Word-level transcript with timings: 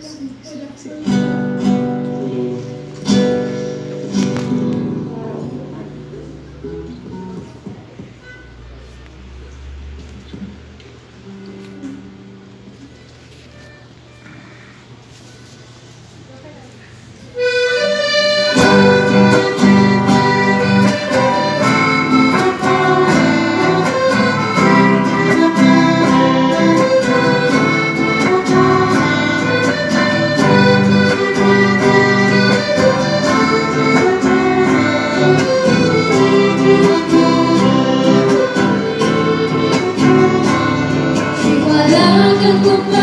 Dios 0.00 0.16
que 0.82 1.59
yo 42.62 42.76
soy 42.76 42.99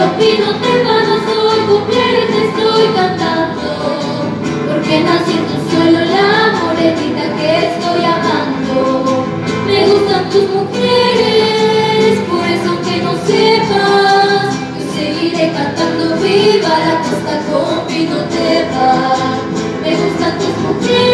campino 0.00 0.46
tebano 0.62 1.14
soy, 1.28 1.58
cumpleaños 1.68 2.26
te 2.32 2.40
estoy 2.48 2.84
cantando, 2.96 3.68
porque 4.66 5.00
nací 5.04 5.32
en 5.32 5.44
tu 5.44 5.56
suelo 5.68 6.00
la 6.16 6.54
morenita 6.58 7.24
que 7.36 7.50
estoy 7.68 8.02
amando. 8.16 9.26
Me 9.66 9.86
gustan 9.88 10.30
tus 10.30 10.48
mujeres, 10.56 12.18
por 12.30 12.46
eso 12.48 12.80
que 12.80 12.96
no 13.04 13.12
sepas, 13.26 14.56
yo 14.78 14.84
seguiré 14.94 15.52
cantando 15.52 16.16
viva 16.16 16.72
la 16.86 16.94
costa 17.04 17.34
con 17.50 17.86
Pinoteba. 17.86 18.88
Me 19.82 19.90
gustan 19.96 20.38
tus 20.38 20.56
mujeres. 20.64 21.09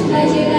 Надеюсь. 0.00 0.51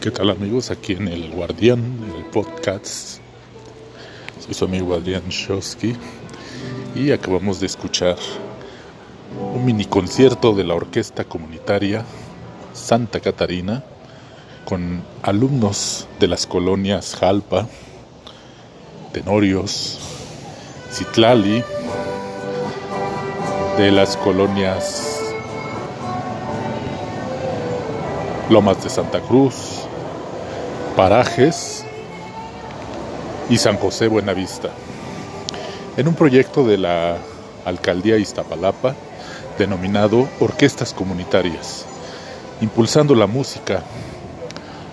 ¿Qué 0.00 0.10
tal 0.10 0.30
amigos? 0.30 0.70
Aquí 0.70 0.94
en 0.94 1.08
El 1.08 1.30
Guardián, 1.30 1.82
el 2.16 2.24
podcast. 2.24 3.18
Soy 4.42 4.54
su 4.54 4.64
amigo 4.64 4.94
Adrián 4.94 5.28
Shosky 5.28 5.94
y 6.94 7.10
acabamos 7.10 7.60
de 7.60 7.66
escuchar 7.66 8.16
un 9.54 9.62
mini 9.62 9.84
concierto 9.84 10.54
de 10.54 10.64
la 10.64 10.72
orquesta 10.72 11.24
comunitaria 11.24 12.02
Santa 12.72 13.20
Catarina 13.20 13.84
con 14.64 15.02
alumnos 15.20 16.08
de 16.18 16.28
las 16.28 16.46
colonias 16.46 17.14
Jalpa, 17.16 17.68
Tenorios, 19.12 19.98
Citlali, 20.90 21.62
de 23.76 23.90
las 23.90 24.16
colonias 24.16 25.20
Lomas 28.48 28.82
de 28.82 28.88
Santa 28.88 29.20
Cruz, 29.20 29.86
Parajes 30.96 31.84
y 33.48 33.58
San 33.58 33.76
José 33.76 34.08
Buenavista, 34.08 34.70
en 35.96 36.08
un 36.08 36.14
proyecto 36.14 36.66
de 36.66 36.78
la 36.78 37.16
Alcaldía 37.64 38.16
Iztapalapa 38.16 38.94
denominado 39.56 40.28
Orquestas 40.40 40.92
Comunitarias, 40.92 41.86
impulsando 42.60 43.14
la 43.14 43.26
música 43.26 43.82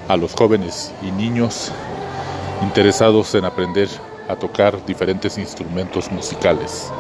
a 0.08 0.16
los 0.18 0.34
jóvenes 0.34 0.94
y 1.02 1.12
niños 1.12 1.72
interesados 2.62 3.34
en 3.36 3.46
aprender 3.46 3.90
a 4.30 4.36
tocar 4.36 4.86
diferentes 4.86 5.38
instrumentos 5.38 6.12
musicales. 6.12 6.92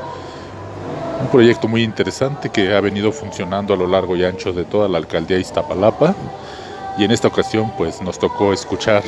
Un 1.21 1.27
proyecto 1.27 1.67
muy 1.67 1.83
interesante 1.83 2.49
que 2.49 2.75
ha 2.75 2.81
venido 2.81 3.11
funcionando 3.11 3.73
a 3.73 3.77
lo 3.77 3.87
largo 3.87 4.15
y 4.15 4.23
ancho 4.23 4.53
de 4.53 4.65
toda 4.65 4.87
la 4.87 4.97
alcaldía 4.97 5.37
Iztapalapa 5.37 6.15
y 6.97 7.03
en 7.03 7.11
esta 7.11 7.27
ocasión 7.27 7.71
pues 7.77 8.01
nos 8.01 8.17
tocó 8.19 8.53
escuchar 8.53 9.03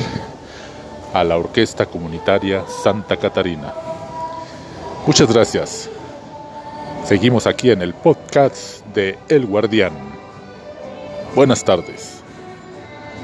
a 1.13 1.24
la 1.24 1.38
Orquesta 1.38 1.86
Comunitaria 1.86 2.63
Santa 2.84 3.17
Catarina. 3.17 3.74
Muchas 5.05 5.31
gracias. 5.34 5.89
Seguimos 7.05 7.48
aquí 7.48 7.72
en 7.72 7.81
el 7.81 7.93
podcast 7.93 8.86
de 8.93 9.17
El 9.27 9.48
Guardián. 9.48 9.93
Buenas 11.36 11.63
tardes. 11.63 12.19